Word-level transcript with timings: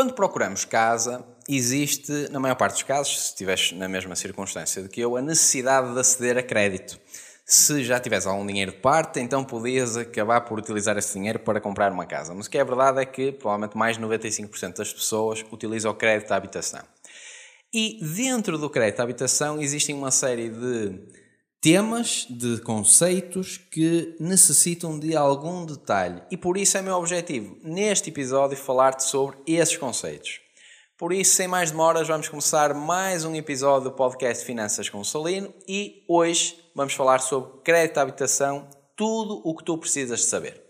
Quando 0.00 0.14
procuramos 0.14 0.64
casa, 0.64 1.22
existe, 1.46 2.10
na 2.30 2.40
maior 2.40 2.54
parte 2.54 2.72
dos 2.72 2.82
casos, 2.84 3.20
se 3.20 3.26
estiveres 3.26 3.72
na 3.72 3.86
mesma 3.86 4.16
circunstância 4.16 4.82
do 4.82 4.88
que 4.88 4.98
eu, 4.98 5.14
a 5.14 5.20
necessidade 5.20 5.92
de 5.92 6.00
aceder 6.00 6.38
a 6.38 6.42
crédito. 6.42 6.98
Se 7.44 7.84
já 7.84 8.00
tiveres 8.00 8.26
algum 8.26 8.46
dinheiro 8.46 8.72
de 8.72 8.78
parte, 8.78 9.20
então 9.20 9.44
podias 9.44 9.98
acabar 9.98 10.40
por 10.40 10.58
utilizar 10.58 10.96
esse 10.96 11.12
dinheiro 11.12 11.38
para 11.40 11.60
comprar 11.60 11.92
uma 11.92 12.06
casa. 12.06 12.32
Mas 12.32 12.46
o 12.46 12.50
que 12.50 12.56
é 12.56 12.64
verdade 12.64 13.02
é 13.02 13.04
que 13.04 13.30
provavelmente 13.30 13.76
mais 13.76 13.98
de 13.98 14.02
95% 14.02 14.78
das 14.78 14.90
pessoas 14.90 15.44
utilizam 15.52 15.90
o 15.90 15.94
crédito 15.94 16.32
à 16.32 16.36
habitação. 16.36 16.80
E 17.70 17.98
dentro 18.02 18.56
do 18.56 18.70
crédito 18.70 19.00
à 19.00 19.02
habitação 19.02 19.60
existem 19.60 19.94
uma 19.94 20.10
série 20.10 20.48
de 20.48 20.98
temas, 21.60 22.26
de 22.30 22.58
conceitos 22.62 23.58
que 23.58 24.16
necessitam 24.18 24.98
de 24.98 25.14
algum 25.14 25.66
detalhe. 25.66 26.22
E 26.30 26.36
por 26.36 26.56
isso 26.56 26.78
é 26.78 26.82
meu 26.82 26.94
objetivo, 26.94 27.58
neste 27.62 28.08
episódio, 28.08 28.56
falar-te 28.56 29.04
sobre 29.04 29.36
esses 29.46 29.76
conceitos. 29.76 30.40
Por 30.96 31.12
isso, 31.12 31.34
sem 31.34 31.46
mais 31.46 31.70
demoras, 31.70 32.08
vamos 32.08 32.28
começar 32.28 32.74
mais 32.74 33.24
um 33.24 33.34
episódio 33.34 33.90
do 33.90 33.96
podcast 33.96 34.44
Finanças 34.44 34.88
com 34.88 35.00
o 35.00 35.04
Salino 35.04 35.52
e 35.68 36.02
hoje 36.08 36.56
vamos 36.74 36.94
falar 36.94 37.20
sobre 37.20 37.60
crédito 37.62 37.98
à 37.98 38.02
habitação, 38.02 38.68
tudo 38.96 39.40
o 39.44 39.54
que 39.54 39.64
tu 39.64 39.76
precisas 39.76 40.20
de 40.20 40.26
saber. 40.26 40.69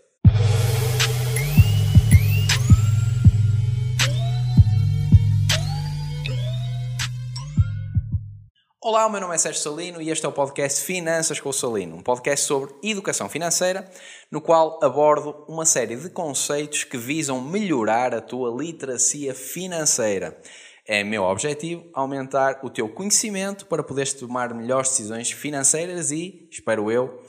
Olá, 8.83 9.05
o 9.05 9.11
meu 9.11 9.21
nome 9.21 9.35
é 9.35 9.37
Sérgio 9.37 9.61
Salino 9.61 10.01
e 10.01 10.09
este 10.09 10.25
é 10.25 10.27
o 10.27 10.31
podcast 10.31 10.83
Finanças 10.83 11.39
com 11.39 11.49
o 11.49 11.53
Salino, 11.53 11.97
um 11.97 12.01
podcast 12.01 12.47
sobre 12.47 12.73
educação 12.81 13.29
financeira, 13.29 13.87
no 14.31 14.41
qual 14.41 14.79
abordo 14.81 15.45
uma 15.47 15.67
série 15.67 15.95
de 15.95 16.09
conceitos 16.09 16.83
que 16.83 16.97
visam 16.97 17.39
melhorar 17.39 18.15
a 18.15 18.19
tua 18.19 18.49
literacia 18.49 19.35
financeira. 19.35 20.35
É 20.83 21.03
meu 21.03 21.21
objetivo 21.21 21.85
aumentar 21.93 22.59
o 22.63 22.71
teu 22.71 22.89
conhecimento 22.89 23.67
para 23.67 23.83
poderes 23.83 24.13
tomar 24.13 24.51
melhores 24.51 24.89
decisões 24.89 25.29
financeiras 25.29 26.09
e, 26.09 26.47
espero 26.49 26.89
eu, 26.89 27.21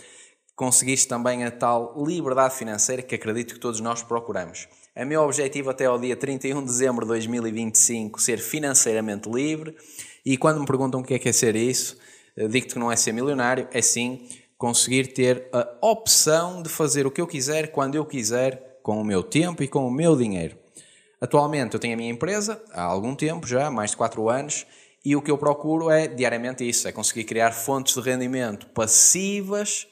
conseguires 0.56 1.04
também 1.04 1.44
a 1.44 1.50
tal 1.50 2.02
liberdade 2.02 2.54
financeira 2.54 3.02
que 3.02 3.14
acredito 3.14 3.52
que 3.52 3.60
todos 3.60 3.78
nós 3.78 4.02
procuramos. 4.02 4.66
É 4.94 5.06
meu 5.06 5.22
objetivo 5.22 5.70
até 5.70 5.86
ao 5.86 5.98
dia 5.98 6.14
31 6.14 6.60
de 6.60 6.66
dezembro 6.66 7.06
de 7.06 7.08
2025 7.08 8.20
ser 8.20 8.38
financeiramente 8.38 9.26
livre 9.26 9.74
e 10.22 10.36
quando 10.36 10.60
me 10.60 10.66
perguntam 10.66 11.00
o 11.00 11.04
que 11.04 11.14
é 11.14 11.18
que 11.18 11.30
é 11.30 11.32
ser 11.32 11.56
isso, 11.56 11.96
digo-te 12.36 12.74
que 12.74 12.78
não 12.78 12.92
é 12.92 12.96
ser 12.96 13.12
milionário, 13.12 13.66
é 13.72 13.80
sim 13.80 14.28
conseguir 14.58 15.14
ter 15.14 15.48
a 15.50 15.66
opção 15.80 16.62
de 16.62 16.68
fazer 16.68 17.06
o 17.06 17.10
que 17.10 17.22
eu 17.22 17.26
quiser, 17.26 17.72
quando 17.72 17.94
eu 17.94 18.04
quiser, 18.04 18.80
com 18.82 19.00
o 19.00 19.04
meu 19.04 19.22
tempo 19.22 19.62
e 19.62 19.68
com 19.68 19.86
o 19.86 19.90
meu 19.90 20.14
dinheiro. 20.14 20.58
Atualmente 21.20 21.72
eu 21.72 21.80
tenho 21.80 21.94
a 21.94 21.96
minha 21.96 22.10
empresa, 22.10 22.62
há 22.70 22.82
algum 22.82 23.14
tempo 23.14 23.46
já, 23.46 23.70
mais 23.70 23.92
de 23.92 23.96
4 23.96 24.28
anos, 24.28 24.66
e 25.02 25.16
o 25.16 25.22
que 25.22 25.30
eu 25.30 25.38
procuro 25.38 25.90
é 25.90 26.06
diariamente 26.06 26.68
isso, 26.68 26.86
é 26.86 26.92
conseguir 26.92 27.24
criar 27.24 27.52
fontes 27.52 27.94
de 27.94 28.00
rendimento 28.02 28.66
passivas 28.66 29.86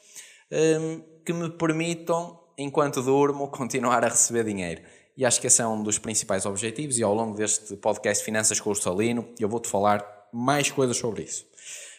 hum, 0.52 1.02
que 1.24 1.32
me 1.32 1.48
permitam, 1.48 2.39
enquanto 2.62 3.02
durmo, 3.02 3.48
continuar 3.52 4.04
a 4.04 4.08
receber 4.08 4.44
dinheiro. 4.44 4.82
E 5.16 5.24
acho 5.24 5.40
que 5.40 5.46
esse 5.46 5.60
é 5.60 5.66
um 5.66 5.82
dos 5.82 5.98
principais 5.98 6.46
objetivos 6.46 6.98
e 6.98 7.02
ao 7.02 7.14
longo 7.14 7.36
deste 7.36 7.76
podcast 7.76 8.24
Finanças 8.24 8.60
com 8.60 8.70
o 8.70 8.74
Salino 8.74 9.28
eu 9.38 9.48
vou-te 9.48 9.68
falar 9.68 10.04
mais 10.32 10.70
coisas 10.70 10.96
sobre 10.96 11.24
isso. 11.24 11.44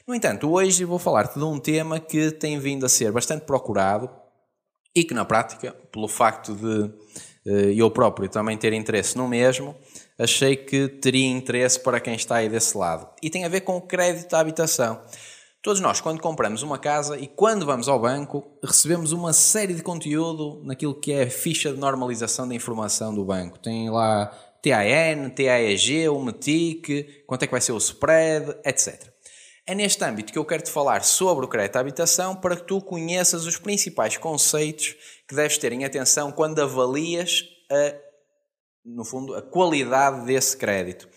No 0.08 0.16
entanto, 0.16 0.50
hoje 0.50 0.84
vou 0.86 0.98
falar-te 0.98 1.38
de 1.38 1.46
um 1.46 1.60
tema 1.60 2.00
que 2.00 2.32
tem 2.32 2.58
vindo 2.58 2.86
a 2.86 2.90
ser 2.90 3.12
bastante 3.12 3.46
procurado 3.46 4.10
e 4.96 5.04
que, 5.04 5.14
na 5.14 5.24
prática, 5.24 5.74
pelo 5.92 6.08
facto 6.08 6.56
de 6.56 6.92
eh, 7.46 7.74
eu 7.76 7.90
próprio 7.92 8.28
também 8.28 8.58
ter 8.58 8.74
interesse 8.74 9.18
no 9.18 9.28
mesmo, 9.28 9.76
achei 10.18 10.56
que 10.56 10.88
teria 10.88 11.28
interesse 11.28 11.80
para 11.80 12.00
quem 12.00 12.16
está 12.16 12.38
aí 12.38 12.50
desse 12.50 12.78
lado. 12.78 13.08
E 13.22 13.30
tem 13.30 13.46
a 13.46 13.50
ver 13.50 13.62
com 13.62 13.78
o 13.78 13.82
crédito 13.82 14.34
à 14.34 14.40
habitação. 14.40 15.02
Todos 15.64 15.80
nós, 15.80 16.02
quando 16.02 16.20
compramos 16.20 16.64
uma 16.64 16.80
casa 16.80 17.20
e 17.20 17.28
quando 17.28 17.68
vamos 17.68 17.88
ao 17.88 18.00
banco, 18.00 18.58
recebemos 18.64 19.12
uma 19.12 19.32
série 19.32 19.76
de 19.76 19.84
conteúdo 19.84 20.60
naquilo 20.64 21.00
que 21.00 21.12
é 21.12 21.22
a 21.22 21.30
ficha 21.30 21.72
de 21.72 21.80
normalização 21.80 22.48
da 22.48 22.56
informação 22.56 23.14
do 23.14 23.24
banco. 23.24 23.60
Tem 23.60 23.88
lá 23.88 24.26
TAN, 24.64 25.30
TAEG, 25.30 26.10
o 26.10 26.20
METIC, 26.20 27.26
quanto 27.28 27.44
é 27.44 27.46
que 27.46 27.52
vai 27.52 27.62
ser 27.62 27.74
o 27.74 27.78
spread, 27.78 28.58
etc. 28.66 29.08
É 29.68 29.76
neste 29.76 30.04
âmbito 30.04 30.34
que 30.34 30.40
eu 30.40 30.46
quero 30.46 30.64
te 30.64 30.72
falar 30.72 31.04
sobre 31.04 31.46
o 31.46 31.48
crédito 31.48 31.76
à 31.76 31.80
habitação 31.80 32.36
para 32.36 32.56
que 32.56 32.64
tu 32.64 32.82
conheças 32.82 33.46
os 33.46 33.58
principais 33.58 34.18
conceitos 34.18 34.96
que 35.28 35.36
deves 35.36 35.60
ter 35.60 35.72
em 35.74 35.86
atenção 35.86 36.32
quando 36.32 36.60
avalias 36.60 37.44
a, 37.72 37.96
no 38.84 39.06
fundo, 39.06 39.36
a 39.36 39.44
qualidade 39.44 40.26
desse 40.26 40.58
crédito. 40.58 41.08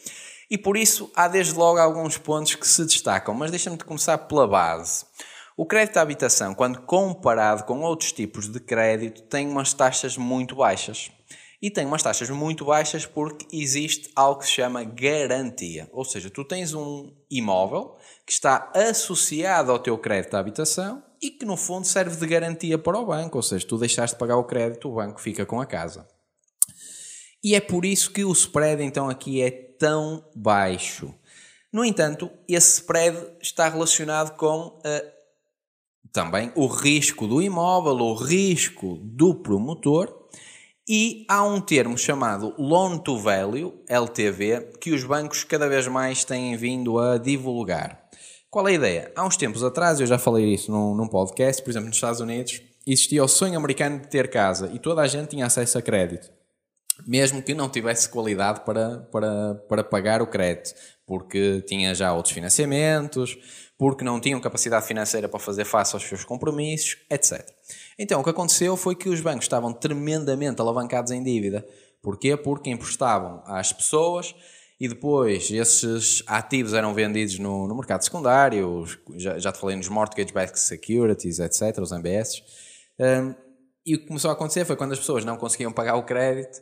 E 0.51 0.59
por 0.59 0.77
isso 0.77 1.11
há 1.15 1.29
desde 1.29 1.55
logo 1.55 1.79
alguns 1.79 2.19
pontos 2.19 2.55
que 2.55 2.67
se 2.67 2.85
destacam, 2.85 3.35
mas 3.35 3.51
deixa-me 3.51 3.79
começar 3.79 4.19
pela 4.19 4.47
base. 4.47 5.05
O 5.57 5.65
crédito 5.65 5.99
à 5.99 6.03
habitação, 6.03 6.55
quando 6.55 6.83
comparado 6.83 7.65
com 7.65 7.81
outros 7.81 8.13
tipos 8.13 8.49
de 8.49 8.59
crédito, 8.59 9.23
tem 9.23 9.49
umas 9.49 9.73
taxas 9.73 10.17
muito 10.17 10.57
baixas 10.57 11.11
e 11.65 11.71
tem 11.71 11.87
umas 11.87 12.03
taxas 12.03 12.29
muito 12.29 12.67
baixas 12.67 13.07
porque 13.07 13.47
existe 13.51 14.11
algo 14.15 14.41
que 14.41 14.45
se 14.45 14.53
chama 14.53 14.85
garantia. 14.85 15.89
Ou 15.93 16.05
seja, 16.05 16.29
tu 16.29 16.45
tens 16.45 16.75
um 16.75 17.11
imóvel 17.31 17.97
que 18.27 18.33
está 18.33 18.71
associado 18.75 19.73
ao 19.73 19.79
teu 19.79 19.97
crédito 19.97 20.35
à 20.35 20.41
habitação 20.41 21.03
e 21.23 21.31
que 21.31 21.47
no 21.47 21.57
fundo 21.57 21.87
serve 21.87 22.17
de 22.17 22.27
garantia 22.27 22.77
para 22.77 22.99
o 22.99 23.07
banco. 23.07 23.39
Ou 23.39 23.43
seja, 23.43 23.67
tu 23.67 23.79
deixaste 23.79 24.15
de 24.15 24.19
pagar 24.19 24.37
o 24.37 24.45
crédito, 24.45 24.91
o 24.91 24.95
banco 24.97 25.19
fica 25.19 25.47
com 25.47 25.59
a 25.59 25.65
casa. 25.65 26.07
E 27.43 27.55
é 27.55 27.61
por 27.61 27.87
isso 27.87 28.11
que 28.11 28.27
o 28.27 28.33
spread 28.33 28.83
então 28.83 29.09
aqui 29.09 29.41
é 29.41 29.51
tão 29.79 30.25
baixo. 30.35 31.15
No 31.73 31.85
entanto, 31.85 32.31
esse 32.49 32.81
spread 32.81 33.17
está 33.43 33.69
relacionado 33.69 34.37
com 34.37 34.79
uh, 34.79 35.15
também 36.13 36.53
o 36.55 36.67
risco 36.67 37.27
do 37.27 37.43
imóvel, 37.43 37.95
o 37.95 38.15
risco 38.15 38.99
do 39.03 39.35
promotor 39.35 40.25
e 40.89 41.25
há 41.29 41.43
um 41.43 41.61
termo 41.61 41.97
chamado 41.97 42.55
Loan 42.59 42.99
to 42.99 43.19
Value, 43.19 43.73
LTV, 43.89 44.73
que 44.81 44.93
os 44.93 45.03
bancos 45.03 45.43
cada 45.43 45.69
vez 45.69 45.89
mais 45.89 46.25
têm 46.25 46.57
vindo 46.57 46.99
a 46.99 47.17
divulgar. 47.17 48.05
Qual 48.51 48.69
é 48.69 48.73
a 48.73 48.75
ideia? 48.75 49.13
Há 49.17 49.27
uns 49.27 49.37
tempos 49.37 49.65
atrás, 49.65 49.99
eu 49.99 50.07
já 50.07 50.19
falei 50.19 50.55
isso 50.55 50.71
num, 50.71 50.95
num 50.95 51.09
podcast, 51.09 51.63
por 51.63 51.71
exemplo, 51.71 51.89
nos 51.89 51.97
Estados 51.97 52.21
Unidos, 52.21 52.61
existia 52.87 53.25
o 53.25 53.29
sonho 53.29 53.57
americano 53.57 53.99
de 53.99 54.09
ter 54.09 54.31
casa 54.31 54.71
e 54.73 54.79
toda 54.79 55.01
a 55.01 55.07
gente 55.07 55.31
tinha 55.31 55.47
acesso 55.47 55.79
a 55.79 55.83
crédito, 55.83 56.31
mesmo 57.07 57.43
que 57.43 57.55
não 57.55 57.69
tivesse 57.69 58.09
qualidade 58.09 58.61
para, 58.65 59.01
para, 59.11 59.55
para 59.69 59.85
pagar 59.85 60.23
o 60.23 60.27
crédito, 60.27 60.75
porque 61.07 61.63
tinha 61.63 61.95
já 61.95 62.13
outros 62.13 62.35
financiamentos, 62.35 63.37
porque 63.77 64.05
não 64.05 64.21
tinham 64.21 64.41
capacidade 64.41 64.87
financeira 64.87 65.29
para 65.29 65.41
fazer 65.41 65.65
face 65.65 65.95
aos 65.95 66.05
seus 66.05 66.25
compromissos, 66.25 66.97
etc. 67.11 67.45
Então, 67.99 68.21
o 68.21 68.25
que 68.25 68.31
aconteceu 68.31 68.77
foi 68.77 68.95
que 68.95 69.09
os 69.09 69.21
bancos 69.21 69.45
estavam 69.45 69.73
tremendamente 69.73 70.61
alavancados 70.61 71.11
em 71.11 71.23
dívida. 71.23 71.67
Porquê? 72.03 72.37
Porque 72.37 72.71
emprestavam 72.71 73.43
às 73.47 73.73
pessoas 73.73 74.35
e 74.79 74.89
depois 74.89 75.51
esses 75.51 76.23
ativos 76.27 76.75
eram 76.75 76.93
vendidos 76.93 77.39
no, 77.39 77.67
no 77.67 77.75
mercado 77.77 78.03
secundário, 78.05 78.85
já, 79.17 79.39
já 79.39 79.53
te 79.53 79.59
falei 79.59 79.77
nos 79.77 79.89
mortgage-backed 79.89 80.59
securities, 80.59 81.39
etc., 81.39 81.79
os 81.79 81.93
MBS. 81.93 82.43
Um, 82.99 83.35
e 83.87 83.95
o 83.95 83.99
que 83.99 84.07
começou 84.07 84.31
a 84.31 84.35
acontecer 84.35 84.65
foi 84.65 84.77
quando 84.77 84.93
as 84.93 84.99
pessoas 84.99 85.25
não 85.25 85.37
conseguiam 85.37 85.73
pagar 85.73 85.97
o 85.97 86.05
crédito, 86.05 86.61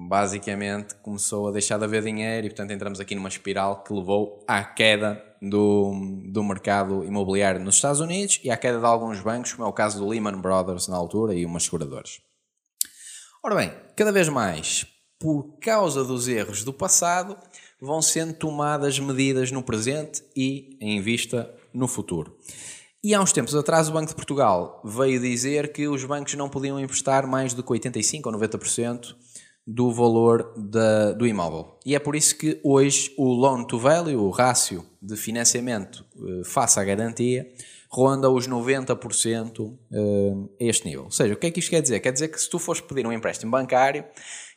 basicamente 0.00 0.94
começou 1.02 1.48
a 1.48 1.50
deixar 1.50 1.76
de 1.76 1.84
haver 1.84 2.04
dinheiro 2.04 2.46
e, 2.46 2.50
portanto, 2.50 2.70
entramos 2.70 3.00
aqui 3.00 3.16
numa 3.16 3.28
espiral 3.28 3.82
que 3.82 3.92
levou 3.92 4.44
à 4.46 4.62
queda 4.62 5.20
do, 5.42 5.92
do 6.26 6.44
mercado 6.44 7.04
imobiliário 7.04 7.60
nos 7.60 7.74
Estados 7.74 8.00
Unidos 8.00 8.38
e 8.44 8.50
à 8.50 8.56
queda 8.56 8.78
de 8.78 8.86
alguns 8.86 9.20
bancos, 9.20 9.52
como 9.52 9.66
é 9.66 9.68
o 9.68 9.72
caso 9.72 9.98
do 9.98 10.06
Lehman 10.06 10.40
Brothers 10.40 10.86
na 10.86 10.96
altura 10.96 11.34
e 11.34 11.44
umas 11.44 11.64
seguradoras. 11.64 12.20
Ora 13.42 13.56
bem, 13.56 13.72
cada 13.96 14.12
vez 14.12 14.28
mais, 14.28 14.86
por 15.18 15.58
causa 15.60 16.04
dos 16.04 16.28
erros 16.28 16.62
do 16.62 16.72
passado, 16.72 17.36
vão 17.80 18.00
sendo 18.00 18.34
tomadas 18.34 19.00
medidas 19.00 19.50
no 19.50 19.64
presente 19.64 20.22
e 20.36 20.78
em 20.80 21.00
vista 21.00 21.52
no 21.74 21.88
futuro. 21.88 22.36
E 23.02 23.14
há 23.14 23.20
uns 23.20 23.32
tempos 23.32 23.54
atrás 23.54 23.88
o 23.88 23.92
Banco 23.92 24.08
de 24.08 24.14
Portugal 24.14 24.80
veio 24.84 25.20
dizer 25.20 25.72
que 25.72 25.88
os 25.88 26.04
bancos 26.04 26.34
não 26.34 26.48
podiam 26.48 26.78
emprestar 26.78 27.26
mais 27.26 27.54
do 27.54 27.62
que 27.62 27.70
85% 27.70 28.26
ou 28.26 28.32
90% 28.32 29.14
do 29.70 29.92
valor 29.92 30.54
da, 30.56 31.12
do 31.12 31.26
imóvel. 31.26 31.76
E 31.84 31.94
é 31.94 31.98
por 31.98 32.16
isso 32.16 32.38
que 32.38 32.58
hoje 32.64 33.12
o 33.18 33.30
loan 33.30 33.64
to 33.64 33.78
value, 33.78 34.16
o 34.16 34.30
rácio 34.30 34.82
de 35.00 35.14
financiamento 35.14 36.06
uh, 36.16 36.42
face 36.42 36.80
à 36.80 36.84
garantia, 36.84 37.46
ronda 37.90 38.30
os 38.30 38.48
90% 38.48 39.60
uh, 39.60 40.50
a 40.58 40.64
este 40.64 40.86
nível. 40.86 41.04
Ou 41.04 41.10
seja, 41.10 41.34
o 41.34 41.36
que 41.36 41.48
é 41.48 41.50
que 41.50 41.60
isto 41.60 41.68
quer 41.68 41.82
dizer? 41.82 42.00
Quer 42.00 42.12
dizer 42.12 42.28
que 42.28 42.40
se 42.40 42.48
tu 42.48 42.58
fores 42.58 42.80
pedir 42.80 43.06
um 43.06 43.12
empréstimo 43.12 43.52
bancário, 43.52 44.06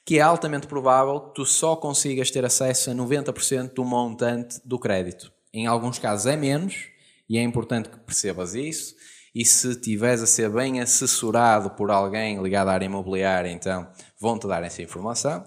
que 0.05 0.17
é 0.17 0.21
altamente 0.21 0.65
provável 0.65 1.19
que 1.19 1.35
tu 1.35 1.45
só 1.45 1.75
consigas 1.75 2.31
ter 2.31 2.45
acesso 2.45 2.89
a 2.89 2.93
90% 2.93 3.73
do 3.73 3.83
montante 3.83 4.61
do 4.63 4.79
crédito. 4.79 5.29
Em 5.53 5.67
alguns 5.67 5.99
casos 5.99 6.25
é 6.25 6.37
menos, 6.37 6.87
e 7.29 7.37
é 7.37 7.41
importante 7.41 7.89
que 7.89 7.99
percebas 7.99 8.55
isso. 8.55 8.95
E 9.33 9.45
se 9.45 9.69
estiveres 9.69 10.21
a 10.21 10.27
ser 10.27 10.49
bem 10.49 10.81
assessorado 10.81 11.69
por 11.71 11.89
alguém 11.89 12.41
ligado 12.41 12.67
à 12.67 12.73
área 12.73 12.85
imobiliária, 12.85 13.49
então 13.49 13.87
vão-te 14.19 14.47
dar 14.47 14.63
essa 14.63 14.81
informação. 14.81 15.43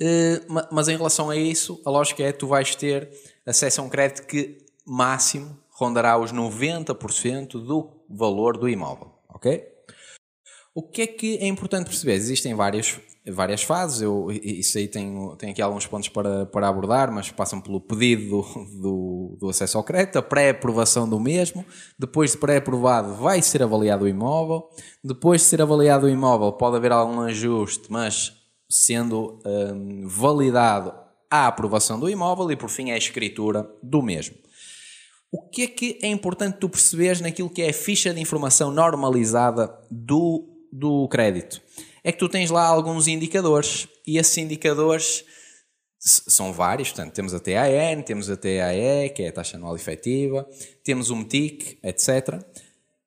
Uh, 0.00 0.66
mas 0.70 0.88
em 0.88 0.96
relação 0.96 1.30
a 1.30 1.36
isso, 1.36 1.80
a 1.86 1.90
lógica 1.90 2.22
é 2.22 2.32
que 2.32 2.38
tu 2.38 2.46
vais 2.46 2.74
ter 2.74 3.10
acesso 3.46 3.80
a 3.80 3.84
um 3.84 3.88
crédito 3.88 4.26
que 4.26 4.58
máximo 4.86 5.58
rondará 5.70 6.18
os 6.18 6.32
90% 6.32 7.52
do 7.52 7.90
valor 8.08 8.56
do 8.56 8.68
imóvel, 8.68 9.12
ok? 9.28 9.66
O 10.74 10.82
que 10.82 11.02
é 11.02 11.06
que 11.06 11.38
é 11.38 11.46
importante 11.46 11.86
perceber? 11.86 12.14
Existem 12.14 12.54
várias, 12.54 13.00
várias 13.32 13.62
fases, 13.62 14.02
eu, 14.02 14.28
isso 14.30 14.78
aí 14.78 14.86
tenho, 14.86 15.34
tenho 15.36 15.52
aqui 15.52 15.60
alguns 15.60 15.86
pontos 15.86 16.08
para, 16.08 16.46
para 16.46 16.68
abordar, 16.68 17.12
mas 17.12 17.30
passam 17.30 17.60
pelo 17.60 17.80
pedido 17.80 18.42
do, 18.42 18.80
do, 18.80 19.36
do 19.40 19.48
acesso 19.48 19.76
ao 19.76 19.84
crédito, 19.84 20.16
a 20.16 20.22
pré-aprovação 20.22 21.08
do 21.08 21.18
mesmo, 21.18 21.64
depois 21.98 22.32
de 22.32 22.38
pré-aprovado 22.38 23.14
vai 23.14 23.42
ser 23.42 23.62
avaliado 23.62 24.04
o 24.04 24.08
imóvel, 24.08 24.68
depois 25.02 25.40
de 25.40 25.48
ser 25.48 25.60
avaliado 25.60 26.06
o 26.06 26.08
imóvel 26.08 26.52
pode 26.52 26.76
haver 26.76 26.92
algum 26.92 27.20
ajuste, 27.20 27.86
mas 27.90 28.32
sendo 28.70 29.40
hum, 29.44 30.06
validado 30.06 30.94
a 31.30 31.48
aprovação 31.48 31.98
do 31.98 32.08
imóvel 32.08 32.50
e 32.52 32.56
por 32.56 32.68
fim 32.68 32.92
a 32.92 32.96
escritura 32.96 33.68
do 33.82 34.02
mesmo. 34.02 34.36
O 35.32 35.48
que 35.48 35.62
é 35.62 35.66
que 35.66 35.98
é 36.00 36.06
importante 36.06 36.58
tu 36.58 36.68
perceberes 36.68 37.20
naquilo 37.20 37.50
que 37.50 37.62
é 37.62 37.70
a 37.70 37.74
ficha 37.74 38.14
de 38.14 38.20
informação 38.20 38.70
normalizada 38.70 39.72
do 39.90 40.52
do 40.72 41.08
crédito 41.08 41.60
é 42.06 42.12
que 42.12 42.18
tu 42.18 42.28
tens 42.28 42.52
lá 42.52 42.64
alguns 42.64 43.08
indicadores 43.08 43.88
e 44.06 44.16
esses 44.16 44.38
indicadores 44.38 45.24
são 45.98 46.52
vários, 46.52 46.90
portanto, 46.90 47.12
temos 47.12 47.34
a 47.34 47.40
TAN, 47.40 48.00
temos 48.02 48.30
a 48.30 48.36
TAE, 48.36 49.10
que 49.12 49.24
é 49.24 49.28
a 49.28 49.32
taxa 49.32 49.56
anual 49.56 49.74
efetiva, 49.74 50.48
temos 50.84 51.10
o 51.10 51.16
METIC, 51.16 51.80
etc. 51.82 52.40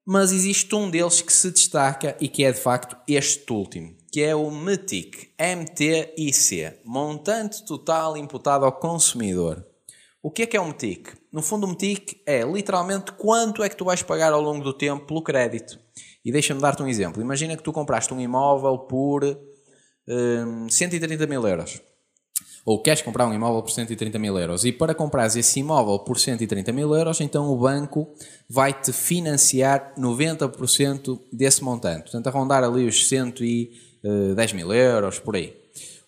Mas 0.05 0.33
existe 0.33 0.75
um 0.75 0.89
deles 0.89 1.21
que 1.21 1.31
se 1.31 1.49
destaca 1.49 2.17
e 2.19 2.27
que 2.27 2.43
é 2.43 2.51
de 2.51 2.59
facto 2.59 2.97
este 3.07 3.49
último, 3.53 3.95
que 4.11 4.21
é 4.21 4.35
o 4.35 4.51
METIC, 4.51 5.29
MTIC, 5.39 6.81
montante 6.83 7.63
total 7.65 8.17
imputado 8.17 8.65
ao 8.65 8.73
consumidor. 8.73 9.65
O 10.21 10.29
que 10.29 10.41
é 10.41 10.45
que 10.45 10.57
é 10.57 10.59
o 10.59 10.65
METIC? 10.67 11.13
No 11.31 11.41
fundo, 11.41 11.65
o 11.65 11.69
METIC 11.69 12.21
é 12.25 12.43
literalmente 12.43 13.13
quanto 13.13 13.63
é 13.63 13.69
que 13.69 13.77
tu 13.77 13.85
vais 13.85 14.03
pagar 14.03 14.33
ao 14.33 14.41
longo 14.41 14.61
do 14.61 14.73
tempo 14.73 15.05
pelo 15.05 15.23
crédito. 15.23 15.79
E 16.29 16.31
deixa-me 16.31 16.61
dar-te 16.61 16.83
um 16.83 16.87
exemplo. 16.87 17.19
Imagina 17.23 17.57
que 17.57 17.63
tu 17.63 17.73
compraste 17.73 18.13
um 18.13 18.21
imóvel 18.21 18.77
por 18.77 19.23
um, 20.07 20.69
130 20.69 21.25
mil 21.25 21.47
euros. 21.47 21.81
Ou 22.63 22.83
queres 22.83 23.01
comprar 23.01 23.25
um 23.25 23.33
imóvel 23.33 23.63
por 23.63 23.71
130 23.71 24.19
mil 24.19 24.37
euros. 24.37 24.63
E 24.63 24.71
para 24.71 24.93
comprares 24.93 25.35
esse 25.35 25.59
imóvel 25.59 25.97
por 25.97 26.19
130 26.19 26.71
mil 26.71 26.93
euros, 26.93 27.19
então 27.19 27.51
o 27.51 27.57
banco 27.57 28.13
vai-te 28.47 28.93
financiar 28.93 29.95
90% 29.97 31.19
desse 31.33 31.63
montante. 31.63 32.03
Portanto, 32.03 32.27
a 32.27 32.29
rondar 32.29 32.63
ali 32.63 32.85
os 32.85 33.07
110 33.07 34.53
mil 34.53 34.71
euros, 34.71 35.17
por 35.17 35.35
aí. 35.35 35.57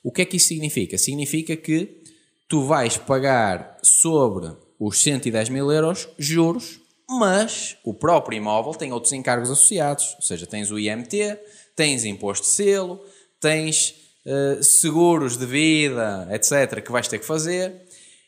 O 0.04 0.12
que 0.12 0.22
é 0.22 0.26
que 0.26 0.38
isso 0.38 0.50
significa? 0.50 1.00
Significa 1.00 1.58
que 1.58 2.04
tu 2.48 2.62
vais 2.62 2.96
pagar 2.96 3.80
sobre 3.82 4.52
os 4.80 5.02
110 5.02 5.50
mil 5.50 5.72
euros 5.72 6.10
juros 6.20 6.81
mas 7.12 7.78
o 7.84 7.94
próprio 7.94 8.38
imóvel 8.38 8.74
tem 8.74 8.94
outros 8.94 9.12
encargos 9.12 9.52
associados, 9.52 10.16
ou 10.16 10.22
seja, 10.22 10.48
tens 10.48 10.72
o 10.72 10.80
IMT, 10.80 11.38
tens 11.76 12.06
imposto 12.06 12.46
de 12.46 12.54
selo, 12.54 13.04
tens 13.40 13.96
uh, 14.26 14.64
seguros 14.64 15.38
de 15.38 15.46
vida, 15.46 16.28
etc., 16.32 16.82
que 16.82 16.92
vais 16.92 17.08
ter 17.08 17.20
que 17.20 17.26
fazer. 17.26 17.74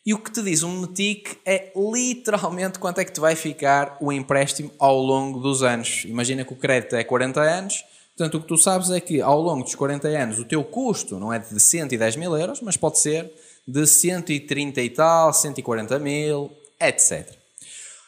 E 0.06 0.14
o 0.14 0.20
que 0.20 0.32
te 0.32 0.42
diz 0.42 0.64
um 0.64 0.82
METIC 0.82 1.38
é 1.46 1.72
literalmente 1.76 2.78
quanto 2.78 3.00
é 3.00 3.06
que 3.06 3.14
te 3.14 3.22
vai 3.22 3.36
ficar 3.36 3.98
o 4.02 4.12
empréstimo 4.12 4.70
ao 4.78 5.00
longo 5.00 5.40
dos 5.40 5.64
anos. 5.64 6.04
Imagina 6.06 6.44
que 6.44 6.52
o 6.52 6.58
crédito 6.58 6.94
é 6.98 7.06
40 7.06 7.40
anos, 7.40 7.86
portanto 8.18 8.36
o 8.36 8.42
que 8.42 8.48
tu 8.48 8.58
sabes 8.58 8.90
é 8.90 9.00
que 9.00 9.22
ao 9.22 9.40
longo 9.40 9.64
dos 9.64 9.76
40 9.76 10.10
anos 10.10 10.40
o 10.40 10.46
teu 10.46 10.62
custo 10.62 11.18
não 11.18 11.32
é 11.32 11.40
de 11.40 11.58
110 11.58 12.18
mil 12.18 12.36
euros, 12.38 12.60
mas 12.60 12.76
pode 12.76 13.00
ser 13.00 13.32
de 13.66 13.88
130 13.88 14.82
e 14.82 14.90
tal, 14.90 15.32
140 15.32 15.98
mil, 16.00 16.52
etc. 16.82 17.43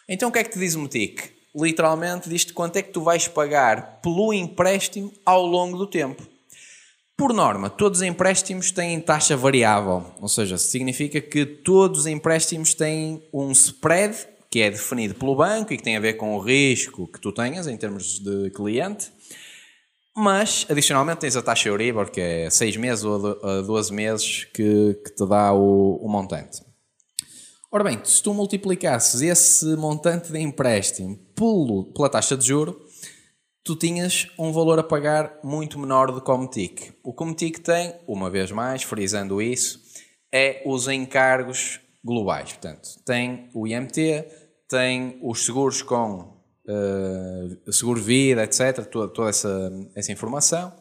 Então 0.08 0.30
o 0.30 0.32
que 0.32 0.40
é 0.40 0.44
que 0.44 0.52
te 0.52 0.60
diz 0.60 0.76
o 0.76 0.80
MOTIC? 0.80 1.32
Literalmente 1.56 2.30
diz-te 2.30 2.54
quanto 2.54 2.78
é 2.78 2.82
que 2.82 2.92
tu 2.92 3.02
vais 3.02 3.28
pagar 3.28 4.02
pelo 4.02 4.34
empréstimo 4.34 5.12
ao 5.26 5.46
longo 5.46 5.78
do 5.78 5.88
tempo. 5.88 6.22
Por 7.18 7.34
norma, 7.34 7.70
todos 7.70 8.02
os 8.02 8.06
empréstimos 8.06 8.72
têm 8.72 9.00
taxa 9.00 9.38
variável, 9.38 10.06
ou 10.20 10.28
seja, 10.28 10.58
significa 10.58 11.22
que 11.22 11.46
todos 11.46 12.02
os 12.02 12.08
empréstimos 12.08 12.74
têm 12.74 13.24
um 13.34 13.52
spread 13.52 14.16
que 14.52 14.62
é 14.62 14.70
definido 14.70 15.16
pelo 15.16 15.36
banco 15.36 15.74
e 15.74 15.78
que 15.78 15.84
tem 15.84 15.96
a 15.96 16.00
ver 16.00 16.16
com 16.16 16.36
o 16.36 16.40
risco 16.40 17.08
que 17.08 17.20
tu 17.20 17.32
tenhas 17.32 17.68
em 17.68 17.78
termos 17.78 18.20
de 18.20 18.50
cliente. 18.52 19.12
Mas, 20.16 20.66
adicionalmente, 20.70 21.20
tens 21.22 21.36
a 21.36 21.42
taxa 21.42 21.68
Euribor, 21.68 22.12
que 22.12 22.22
é 22.22 22.50
6 22.50 22.78
meses 22.78 23.04
ou 23.04 23.20
12 23.64 23.94
meses, 23.94 24.44
que, 24.46 24.98
que 25.04 25.16
te 25.16 25.26
dá 25.28 25.54
o, 25.54 25.98
o 25.98 26.08
montante. 26.08 26.62
Ora 27.76 27.84
bem, 27.84 28.00
se 28.06 28.24
tu 28.24 28.34
multiplicasses 28.34 29.22
esse 29.22 29.76
montante 29.76 30.32
de 30.32 30.40
empréstimo 30.40 31.18
pelo, 31.36 31.92
pela 31.94 32.08
taxa 32.08 32.38
de 32.38 32.48
juro, 32.48 32.82
tu 33.66 33.76
tinhas 33.76 34.32
um 34.40 34.54
valor 34.54 34.80
a 34.80 34.84
pagar 34.84 35.40
muito 35.44 35.78
menor 35.78 36.10
do 36.10 36.22
que 36.22 36.32
o 36.32 36.38
Metic. 36.38 36.94
O 37.04 37.14
que 37.14 37.22
o 37.22 37.26
Metic 37.26 37.60
tem, 37.60 37.94
uma 38.08 38.30
vez 38.30 38.50
mais, 38.50 38.84
frisando 38.84 39.42
isso, 39.42 39.82
é 40.34 40.64
os 40.66 40.88
encargos 40.88 41.82
globais. 42.02 42.54
Portanto, 42.54 42.88
tem 43.06 43.50
o 43.54 43.68
IMT, 43.68 44.26
tem 44.70 45.20
os 45.22 45.44
seguros 45.44 45.82
com 45.82 46.34
uh, 46.70 47.74
seguro 47.74 48.02
vida, 48.02 48.46
etc., 48.46 48.86
toda, 48.86 49.14
toda 49.14 49.30
essa, 49.30 49.70
essa 49.94 50.14
informação. 50.14 50.72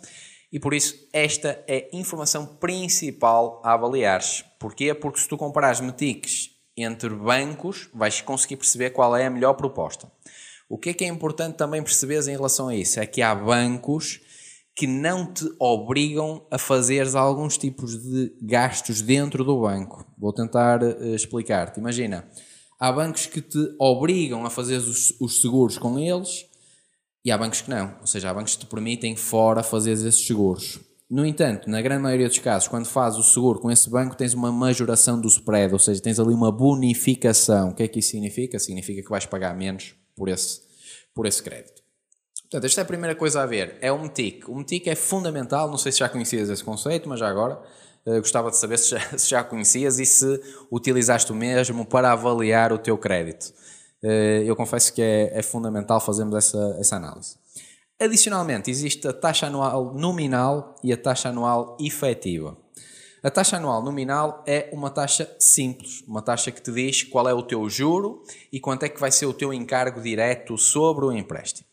E 0.53 0.61
por 0.61 0.73
isso, 0.73 1.09
esta 1.13 1.61
é 1.67 1.89
a 1.93 1.97
informação 1.97 2.47
principal 2.47 3.61
a 3.65 3.73
avaliares. 3.73 4.45
Porquê? 4.61 4.95
Porque 4.95 5.19
se 5.19 5.29
tu 5.29 5.37
comparares 5.37 5.81
Metics 5.81 6.54
entre 6.77 7.11
bancos, 7.11 7.89
vais 7.95 8.21
conseguir 8.21 8.57
perceber 8.57 8.91
qual 8.91 9.17
é 9.17 9.27
a 9.27 9.31
melhor 9.31 9.55
proposta. 9.55 10.11
O 10.69 10.79
que 10.79 10.91
é 10.91 10.95
que 10.95 11.05
é 11.05 11.09
importante 11.09 11.57
também 11.57 11.83
perceberes 11.83 12.27
em 12.27 12.33
relação 12.33 12.69
a 12.69 12.75
isso? 12.75 12.99
É 12.99 13.07
que 13.07 13.23
há 13.23 13.35
bancos 13.35 14.21
que 14.75 14.87
não 14.87 15.33
te 15.33 15.49
obrigam 15.59 16.45
a 16.51 16.59
fazeres 16.59 17.15
alguns 17.15 17.57
tipos 17.57 17.97
de 17.97 18.37
gastos 18.43 19.01
dentro 19.01 19.45
do 19.45 19.61
banco. 19.61 20.05
Vou 20.19 20.33
tentar 20.33 20.83
uh, 20.83 21.15
explicar-te. 21.15 21.79
Imagina, 21.79 22.29
há 22.79 22.91
bancos 22.91 23.27
que 23.27 23.41
te 23.41 23.59
obrigam 23.79 24.45
a 24.45 24.51
fazer 24.51 24.79
os, 24.79 25.15
os, 25.21 25.41
seguros 25.41 25.79
com 25.79 25.99
eles 25.99 26.45
e 27.25 27.31
há 27.31 27.39
bancos 27.39 27.61
que 27.61 27.71
não. 27.71 27.95
Ou 28.01 28.07
seja, 28.07 28.31
há 28.31 28.35
bancos 28.35 28.57
que 28.57 28.65
te 28.65 28.67
permitem 28.67 29.15
fora 29.15 29.63
fazer 29.63 29.93
esses 29.93 30.27
seguros. 30.27 30.81
No 31.11 31.25
entanto, 31.25 31.69
na 31.69 31.83
grande 31.83 32.03
maioria 32.03 32.29
dos 32.29 32.39
casos, 32.39 32.67
quando 32.67 32.87
fazes 32.87 33.19
o 33.19 33.23
seguro 33.23 33.61
com 33.61 33.71
esse 33.71 33.91
banco, 33.91 34.17
tens 34.17 34.33
uma 34.33 34.51
majoração 34.51 35.21
do 35.21 35.29
spread, 35.29 35.73
ou 35.73 35.79
seja, 35.79 36.01
tens 36.01 36.19
ali 36.19 36.33
uma 36.33 36.51
bonificação. 36.51 37.71
O 37.71 37.75
que 37.75 37.83
é 37.83 37.89
que 37.89 37.99
isso 37.99 38.11
significa? 38.11 38.59
Significa 38.59 39.03
que 39.03 39.11
vais 39.11 39.27
pagar 39.27 39.55
menos 39.55 39.95
por 40.17 40.29
esse, 40.29 40.61
por 41.15 41.27
esse 41.27 41.43
crédito. 41.43 41.83
Portanto, 42.43 42.65
esta 42.65 42.81
é 42.81 42.83
a 42.83 42.87
primeira 42.87 43.15
coisa 43.15 43.43
a 43.43 43.47
ver. 43.47 43.77
É 43.81 43.93
o 43.93 44.01
METIC. 44.01 44.51
O 44.51 44.55
METIC 44.55 44.89
é 44.89 44.95
fundamental, 44.95 45.69
não 45.69 45.77
sei 45.77 45.93
se 45.93 45.99
já 45.99 46.09
conhecias 46.09 46.49
esse 46.49 46.65
conceito, 46.65 47.09
mas 47.09 47.21
já 47.21 47.29
agora 47.29 47.61
uh, 48.07 48.19
gostava 48.19 48.51
de 48.51 48.57
saber 48.57 48.79
se 48.79 48.91
já, 48.91 49.01
se 49.19 49.29
já, 49.29 49.45
conhecias 49.45 49.99
e 49.99 50.07
se 50.07 50.41
utilizaste 50.71 51.31
o 51.33 51.35
mesmo 51.35 51.85
para 51.85 52.13
avaliar 52.13 52.73
o 52.73 52.79
teu 52.79 52.97
crédito. 52.97 53.53
Uh, 54.03 54.43
eu 54.45 54.57
confesso 54.57 54.93
que 54.93 55.03
é, 55.03 55.39
é 55.39 55.43
fundamental 55.43 56.01
fazermos 56.01 56.35
essa, 56.35 56.77
essa 56.79 56.97
análise. 56.97 57.37
Adicionalmente, 58.01 58.71
existe 58.71 59.07
a 59.07 59.13
taxa 59.13 59.47
anual 59.47 59.95
nominal 59.95 60.75
e 60.83 60.93
a 60.93 60.97
taxa 60.97 61.29
anual 61.29 61.77
efetiva. 61.81 62.57
A 63.23 63.31
taxa 63.31 63.57
anual 63.57 63.83
nominal 63.83 64.43
é 64.47 64.69
uma 64.73 64.91
taxa 64.91 65.35
simples, 65.39 66.03
uma 66.07 66.21
taxa 66.21 66.51
que 66.51 66.61
te 66.61 66.73
diz 66.73 67.05
qual 67.05 67.29
é 67.29 67.33
o 67.33 67.43
teu 67.43 67.69
juro 67.71 68.23
e 68.53 68.59
quanto 68.59 68.83
é 68.83 68.89
que 68.89 69.01
vai 69.01 69.13
ser 69.13 69.27
o 69.27 69.33
teu 69.33 69.55
encargo 69.55 70.03
direto 70.03 70.59
sobre 70.59 71.05
o 71.05 71.13
empréstimo. 71.13 71.69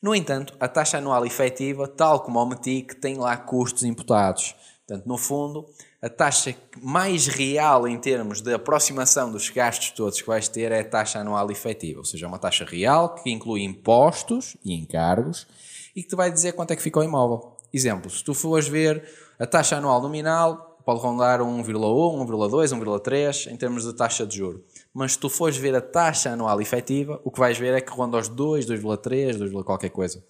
No 0.00 0.14
entanto, 0.14 0.56
a 0.60 0.68
taxa 0.68 0.98
anual 0.98 1.26
efetiva, 1.26 1.88
tal 1.88 2.20
como 2.20 2.38
o 2.38 2.46
METIC, 2.46 2.94
tem 2.94 3.16
lá 3.16 3.36
custos 3.36 3.82
imputados. 3.82 4.54
Portanto, 4.88 5.06
no 5.06 5.18
fundo, 5.18 5.66
a 6.00 6.08
taxa 6.08 6.56
mais 6.80 7.26
real 7.26 7.86
em 7.86 7.98
termos 7.98 8.40
de 8.40 8.54
aproximação 8.54 9.30
dos 9.30 9.50
gastos 9.50 9.90
todos 9.90 10.18
que 10.18 10.26
vais 10.26 10.48
ter 10.48 10.72
é 10.72 10.80
a 10.80 10.84
taxa 10.84 11.18
anual 11.18 11.50
efetiva, 11.50 11.98
ou 11.98 12.06
seja, 12.06 12.24
é 12.24 12.28
uma 12.28 12.38
taxa 12.38 12.64
real 12.64 13.14
que 13.14 13.30
inclui 13.30 13.62
impostos 13.62 14.56
e 14.64 14.72
encargos 14.72 15.46
e 15.94 16.02
que 16.02 16.08
te 16.08 16.16
vai 16.16 16.32
dizer 16.32 16.52
quanto 16.52 16.70
é 16.70 16.76
que 16.76 16.80
fica 16.80 17.00
o 17.00 17.04
imóvel. 17.04 17.54
Exemplo, 17.70 18.10
se 18.10 18.24
tu 18.24 18.32
fores 18.32 18.66
ver 18.66 19.06
a 19.38 19.46
taxa 19.46 19.76
anual 19.76 20.00
nominal, 20.00 20.78
pode 20.86 21.00
rondar 21.00 21.40
1,1, 21.40 21.66
1,2, 21.66 22.72
1,3 22.72 23.52
em 23.52 23.56
termos 23.58 23.84
de 23.84 23.92
taxa 23.92 24.26
de 24.26 24.38
juro. 24.38 24.64
Mas 24.94 25.12
se 25.12 25.18
tu 25.18 25.28
fores 25.28 25.58
ver 25.58 25.74
a 25.74 25.82
taxa 25.82 26.30
anual 26.30 26.62
efetiva, 26.62 27.20
o 27.24 27.30
que 27.30 27.38
vais 27.38 27.58
ver 27.58 27.74
é 27.74 27.80
que 27.82 27.92
ronda 27.92 28.16
aos 28.16 28.26
2, 28.26 28.64
2,3, 28.64 29.36
2, 29.36 29.64
qualquer 29.64 29.90
coisa. 29.90 30.24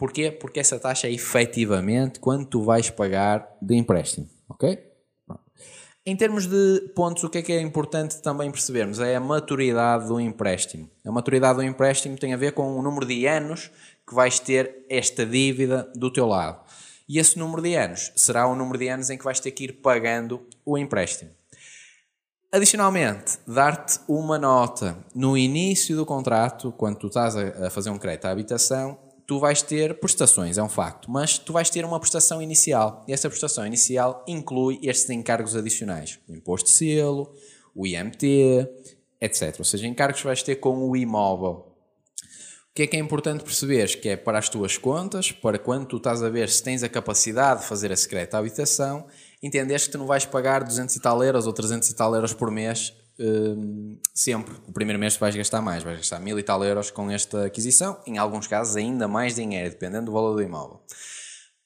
Porquê? 0.00 0.30
Porque 0.30 0.58
essa 0.58 0.78
taxa 0.78 1.08
é 1.08 1.12
efetivamente 1.12 2.20
quanto 2.20 2.46
tu 2.46 2.62
vais 2.62 2.88
pagar 2.88 3.54
de 3.60 3.76
empréstimo, 3.76 4.26
ok? 4.48 4.82
Em 6.06 6.16
termos 6.16 6.46
de 6.46 6.90
pontos, 6.94 7.22
o 7.22 7.28
que 7.28 7.36
é 7.36 7.42
que 7.42 7.52
é 7.52 7.60
importante 7.60 8.22
também 8.22 8.50
percebermos? 8.50 8.98
É 8.98 9.14
a 9.14 9.20
maturidade 9.20 10.08
do 10.08 10.18
empréstimo. 10.18 10.90
A 11.04 11.12
maturidade 11.12 11.56
do 11.56 11.62
empréstimo 11.62 12.16
tem 12.16 12.32
a 12.32 12.38
ver 12.38 12.52
com 12.52 12.78
o 12.78 12.80
número 12.80 13.04
de 13.04 13.26
anos 13.26 13.70
que 14.08 14.14
vais 14.14 14.40
ter 14.40 14.86
esta 14.88 15.26
dívida 15.26 15.92
do 15.94 16.10
teu 16.10 16.26
lado. 16.26 16.64
E 17.06 17.18
esse 17.18 17.38
número 17.38 17.60
de 17.60 17.74
anos 17.74 18.10
será 18.16 18.46
o 18.46 18.56
número 18.56 18.78
de 18.78 18.88
anos 18.88 19.10
em 19.10 19.18
que 19.18 19.24
vais 19.24 19.38
ter 19.38 19.50
que 19.50 19.64
ir 19.64 19.82
pagando 19.82 20.40
o 20.64 20.78
empréstimo. 20.78 21.30
Adicionalmente, 22.50 23.38
dar-te 23.46 24.00
uma 24.08 24.38
nota 24.38 24.96
no 25.14 25.36
início 25.36 25.94
do 25.94 26.06
contrato, 26.06 26.72
quando 26.72 26.96
tu 26.96 27.08
estás 27.08 27.36
a 27.36 27.68
fazer 27.68 27.90
um 27.90 27.98
crédito 27.98 28.24
à 28.24 28.30
habitação, 28.30 28.98
tu 29.30 29.38
vais 29.38 29.62
ter 29.62 29.94
prestações, 30.00 30.58
é 30.58 30.62
um 30.62 30.68
facto, 30.68 31.08
mas 31.08 31.38
tu 31.38 31.52
vais 31.52 31.70
ter 31.70 31.84
uma 31.84 32.00
prestação 32.00 32.42
inicial. 32.42 33.04
E 33.06 33.12
essa 33.12 33.28
prestação 33.28 33.64
inicial 33.64 34.24
inclui 34.26 34.80
estes 34.82 35.08
encargos 35.08 35.54
adicionais: 35.54 36.18
o 36.28 36.34
imposto 36.34 36.68
de 36.68 36.74
selo, 36.74 37.32
o 37.72 37.86
IMT, 37.86 38.66
etc. 39.20 39.54
Ou 39.60 39.64
seja, 39.64 39.86
encargos 39.86 40.20
que 40.20 40.26
vais 40.26 40.42
ter 40.42 40.56
com 40.56 40.76
o 40.90 40.96
imóvel. 40.96 41.64
O 42.70 42.74
que 42.74 42.82
é 42.82 42.86
que 42.88 42.96
é 42.96 42.98
importante 42.98 43.44
perceberes? 43.44 43.94
Que 43.94 44.08
é 44.08 44.16
para 44.16 44.36
as 44.36 44.48
tuas 44.48 44.76
contas, 44.76 45.30
para 45.30 45.60
quando 45.60 45.86
tu 45.86 45.98
estás 45.98 46.24
a 46.24 46.28
ver 46.28 46.48
se 46.48 46.60
tens 46.60 46.82
a 46.82 46.88
capacidade 46.88 47.60
de 47.60 47.68
fazer 47.68 47.92
a 47.92 47.96
secreta 47.96 48.36
habitação, 48.36 49.06
entenderes 49.40 49.86
que 49.86 49.92
tu 49.92 49.98
não 49.98 50.06
vais 50.06 50.24
pagar 50.24 50.64
200 50.64 50.96
e 50.96 51.00
tal 51.00 51.22
euros 51.22 51.46
ou 51.46 51.52
300 51.52 51.88
e 51.88 51.94
tal 51.94 52.12
euros 52.16 52.34
por 52.34 52.50
mês 52.50 52.92
um, 53.20 53.98
sempre. 54.14 54.54
O 54.66 54.72
primeiro 54.72 54.98
mês 54.98 55.16
vais 55.16 55.36
gastar 55.36 55.60
mais, 55.60 55.82
vais 55.82 55.98
gastar 55.98 56.18
mil 56.18 56.38
e 56.38 56.42
tal 56.42 56.64
euros 56.64 56.90
com 56.90 57.10
esta 57.10 57.44
aquisição, 57.44 58.00
em 58.06 58.18
alguns 58.18 58.46
casos 58.46 58.76
ainda 58.76 59.06
mais 59.06 59.34
dinheiro, 59.34 59.70
dependendo 59.70 60.06
do 60.06 60.12
valor 60.12 60.34
do 60.34 60.42
imóvel. 60.42 60.80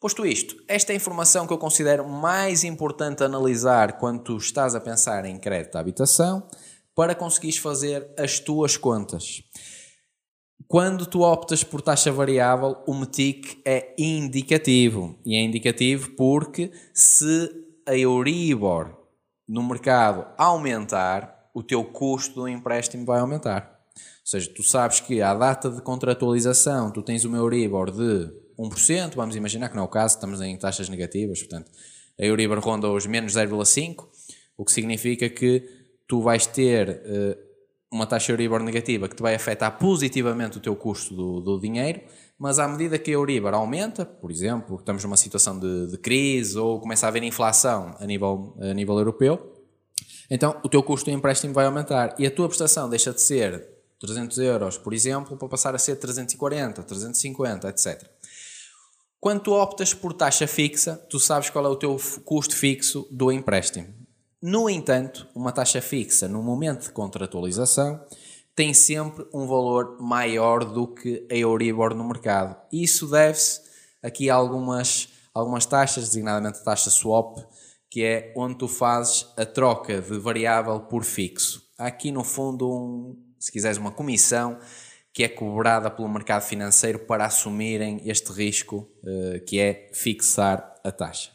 Posto 0.00 0.26
isto, 0.26 0.56
esta 0.68 0.92
é 0.92 0.94
a 0.94 0.96
informação 0.96 1.46
que 1.46 1.52
eu 1.52 1.58
considero 1.58 2.06
mais 2.06 2.62
importante 2.64 3.24
analisar 3.24 3.98
quando 3.98 4.22
tu 4.22 4.36
estás 4.36 4.74
a 4.74 4.80
pensar 4.80 5.24
em 5.24 5.38
crédito 5.38 5.76
à 5.76 5.80
habitação 5.80 6.46
para 6.94 7.14
conseguires 7.14 7.56
fazer 7.56 8.10
as 8.18 8.38
tuas 8.38 8.76
contas. 8.76 9.42
Quando 10.68 11.06
tu 11.06 11.20
optas 11.20 11.64
por 11.64 11.80
taxa 11.80 12.10
variável, 12.12 12.82
o 12.86 12.94
METIC 12.94 13.62
é 13.64 13.94
indicativo. 13.98 15.18
E 15.24 15.36
é 15.36 15.42
indicativo 15.42 16.10
porque 16.10 16.70
se 16.92 17.50
a 17.86 17.96
Euribor 17.96 18.96
no 19.48 19.62
mercado 19.62 20.26
aumentar, 20.38 21.33
o 21.54 21.62
teu 21.62 21.84
custo 21.84 22.34
do 22.34 22.48
empréstimo 22.48 23.06
vai 23.06 23.20
aumentar. 23.20 23.80
Ou 23.96 24.26
seja, 24.26 24.50
tu 24.52 24.62
sabes 24.64 24.98
que 24.98 25.22
à 25.22 25.32
data 25.32 25.70
de 25.70 25.80
contratualização 25.80 26.90
tu 26.90 27.00
tens 27.00 27.24
uma 27.24 27.38
Euribor 27.38 27.92
de 27.92 28.28
1%, 28.58 29.14
vamos 29.14 29.36
imaginar 29.36 29.68
que 29.68 29.76
não 29.76 29.84
é 29.84 29.86
o 29.86 29.88
caso, 29.88 30.16
estamos 30.16 30.40
em 30.40 30.56
taxas 30.56 30.88
negativas, 30.88 31.40
portanto, 31.40 31.70
a 32.18 32.24
Euribor 32.24 32.58
ronda 32.58 32.90
os 32.90 33.06
menos 33.06 33.34
0,5, 33.34 34.06
o 34.56 34.64
que 34.64 34.72
significa 34.72 35.28
que 35.28 35.64
tu 36.08 36.20
vais 36.20 36.46
ter 36.46 36.88
uh, 36.90 37.44
uma 37.90 38.06
taxa 38.06 38.32
Euribor 38.32 38.62
negativa 38.62 39.08
que 39.08 39.14
te 39.14 39.22
vai 39.22 39.34
afetar 39.34 39.78
positivamente 39.78 40.58
o 40.58 40.60
teu 40.60 40.74
custo 40.74 41.14
do, 41.14 41.40
do, 41.40 41.60
dinheiro, 41.60 42.00
mas 42.36 42.58
à 42.58 42.66
medida 42.66 42.98
que 42.98 43.10
a 43.10 43.14
Euribor 43.14 43.54
aumenta, 43.54 44.04
por 44.04 44.30
exemplo, 44.30 44.76
estamos 44.76 45.04
numa 45.04 45.16
situação 45.16 45.58
de, 45.58 45.88
de 45.88 45.98
crise 45.98 46.58
ou 46.58 46.80
começa 46.80 47.06
a 47.06 47.08
haver 47.08 47.22
inflação 47.22 47.94
a 47.98 48.06
nível, 48.06 48.56
a 48.60 48.74
nível 48.74 48.98
europeu, 48.98 49.53
então 50.30 50.60
o 50.62 50.68
teu 50.68 50.82
custo 50.82 51.10
do 51.10 51.16
empréstimo 51.16 51.52
vai 51.52 51.66
aumentar 51.66 52.14
e 52.18 52.26
a 52.26 52.30
tua 52.30 52.48
prestação 52.48 52.88
deixa 52.88 53.12
de 53.12 53.20
ser 53.20 53.66
300 53.98 54.38
euros, 54.38 54.78
por 54.78 54.92
exemplo, 54.92 55.36
para 55.36 55.48
passar 55.48 55.74
a 55.74 55.78
ser 55.78 55.96
340, 55.96 56.82
350, 56.82 57.68
etc. 57.68 58.08
Quando 59.20 59.40
tu 59.40 59.52
optas 59.52 59.94
por 59.94 60.12
taxa 60.12 60.46
fixa, 60.46 60.96
tu 61.08 61.18
sabes 61.18 61.48
qual 61.48 61.64
é 61.64 61.68
o 61.68 61.76
teu 61.76 61.96
custo 62.24 62.54
fixo 62.54 63.08
do 63.10 63.32
empréstimo. 63.32 63.88
No 64.42 64.68
entanto, 64.68 65.26
uma 65.34 65.52
taxa 65.52 65.80
fixa 65.80 66.28
no 66.28 66.42
momento 66.42 66.82
de 66.82 66.90
contratualização 66.90 68.04
tem 68.54 68.74
sempre 68.74 69.26
um 69.32 69.46
valor 69.46 69.96
maior 70.00 70.64
do 70.64 70.86
que 70.86 71.26
a 71.30 71.34
Euribor 71.34 71.94
no 71.94 72.04
mercado. 72.04 72.54
Isso 72.70 73.06
deve-se 73.06 73.62
aqui 74.02 74.28
a 74.28 74.34
algumas, 74.34 75.08
algumas 75.32 75.64
taxas, 75.64 76.04
designadamente 76.04 76.58
a 76.58 76.62
taxa 76.62 76.90
swap, 76.90 77.38
que 77.94 78.02
é 78.02 78.32
onde 78.34 78.56
tu 78.56 78.66
fazes 78.66 79.24
a 79.36 79.46
troca 79.46 80.00
de 80.00 80.18
variável 80.18 80.80
por 80.80 81.04
fixo. 81.04 81.62
Há 81.78 81.86
aqui 81.86 82.10
no 82.10 82.24
fundo, 82.24 82.68
um, 82.68 83.16
se 83.38 83.52
quiseres, 83.52 83.78
uma 83.78 83.92
comissão 83.92 84.58
que 85.12 85.22
é 85.22 85.28
cobrada 85.28 85.88
pelo 85.88 86.08
mercado 86.08 86.42
financeiro 86.42 86.98
para 86.98 87.24
assumirem 87.24 88.00
este 88.04 88.32
risco, 88.32 88.90
uh, 89.04 89.44
que 89.46 89.60
é 89.60 89.92
fixar 89.92 90.74
a 90.82 90.90
taxa. 90.90 91.30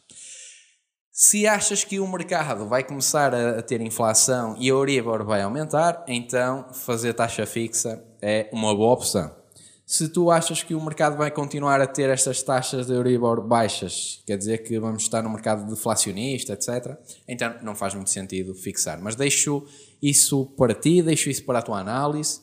Se 1.14 1.48
achas 1.48 1.86
que 1.86 1.98
o 1.98 2.06
mercado 2.06 2.68
vai 2.68 2.84
começar 2.84 3.34
a, 3.34 3.60
a 3.60 3.62
ter 3.62 3.80
inflação 3.80 4.58
e 4.60 4.66
a 4.66 4.74
Euribor 4.74 5.24
vai 5.24 5.42
aumentar, 5.42 6.04
então 6.10 6.74
fazer 6.74 7.14
taxa 7.14 7.46
fixa 7.46 8.04
é 8.22 8.50
uma 8.52 8.76
boa 8.76 8.96
opção. 8.96 9.39
Se 9.92 10.08
tu 10.08 10.30
achas 10.30 10.62
que 10.62 10.76
o 10.76 10.86
mercado 10.86 11.18
vai 11.18 11.32
continuar 11.32 11.82
a 11.82 11.88
ter 11.88 12.12
estas 12.12 12.44
taxas 12.44 12.86
de 12.86 12.94
Euribor 12.94 13.42
baixas, 13.42 14.22
quer 14.24 14.38
dizer 14.38 14.60
que 14.60 14.80
vamos 14.80 15.02
estar 15.02 15.24
no 15.24 15.32
mercado 15.32 15.68
deflacionista, 15.68 16.54
etc., 16.54 16.96
então 17.28 17.56
não 17.64 17.74
faz 17.74 17.96
muito 17.96 18.12
sentido 18.12 18.54
fixar. 18.54 19.02
Mas 19.02 19.16
deixo 19.16 19.66
isso 20.00 20.46
para 20.56 20.76
ti, 20.76 21.02
deixo 21.02 21.32
isso 21.32 21.44
para 21.44 21.58
a 21.58 21.62
tua 21.64 21.80
análise 21.80 22.40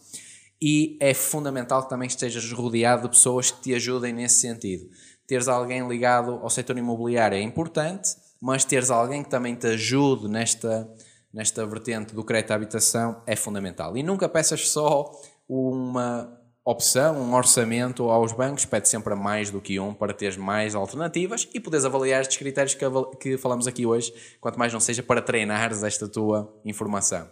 e 0.60 0.98
é 1.00 1.14
fundamental 1.14 1.84
que 1.84 1.88
também 1.88 2.08
estejas 2.08 2.50
rodeado 2.50 3.02
de 3.02 3.10
pessoas 3.10 3.52
que 3.52 3.62
te 3.62 3.74
ajudem 3.76 4.12
nesse 4.12 4.40
sentido. 4.40 4.90
Teres 5.24 5.46
alguém 5.46 5.86
ligado 5.86 6.40
ao 6.42 6.50
setor 6.50 6.76
imobiliário 6.76 7.38
é 7.38 7.40
importante, 7.40 8.16
mas 8.40 8.64
teres 8.64 8.90
alguém 8.90 9.22
que 9.22 9.30
também 9.30 9.54
te 9.54 9.68
ajude 9.68 10.26
nesta, 10.26 10.92
nesta 11.32 11.64
vertente 11.64 12.12
do 12.12 12.24
crédito 12.24 12.50
à 12.50 12.56
habitação 12.56 13.22
é 13.24 13.36
fundamental. 13.36 13.96
E 13.96 14.02
nunca 14.02 14.28
peças 14.28 14.68
só 14.68 15.12
uma 15.48 16.44
opção, 16.66 17.16
um 17.16 17.32
orçamento 17.32 18.11
aos 18.11 18.32
bancos, 18.32 18.64
pede 18.64 18.88
sempre 18.88 19.14
mais 19.14 19.50
do 19.50 19.61
que 19.61 19.78
um 19.78 19.94
para 19.94 20.12
teres 20.12 20.37
mais 20.37 20.75
alternativas 20.75 21.49
e 21.54 21.61
poderes 21.61 21.87
avaliar 21.87 22.20
estes 22.20 22.37
critérios 22.37 22.75
que, 22.75 22.85
que 23.20 23.38
falamos 23.38 23.68
aqui 23.68 23.87
hoje, 23.87 24.12
quanto 24.40 24.58
mais 24.58 24.73
não 24.73 24.80
seja 24.80 25.00
para 25.00 25.23
treinares 25.23 25.85
esta 25.85 26.08
tua 26.08 26.52
informação. 26.64 27.30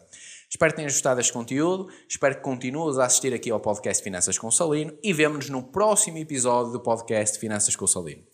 Espero 0.49 0.71
que 0.71 0.77
tenhas 0.77 0.93
gostado 0.93 1.17
deste 1.17 1.33
conteúdo, 1.33 1.89
espero 2.09 2.37
que 2.37 2.43
continues 2.43 2.97
a 2.97 3.07
assistir 3.07 3.35
aqui 3.35 3.51
ao 3.51 3.59
podcast 3.59 4.05
Finanças 4.05 4.39
com 4.39 4.49
Salino 4.53 4.97
e 5.03 5.13
vemo-nos 5.13 5.51
no 5.51 5.65
próximo 5.65 6.19
episódio 6.19 6.71
do 6.71 6.79
podcast 6.79 7.37
Finanças 7.37 7.75
com 7.75 7.89
Salino. 7.89 8.34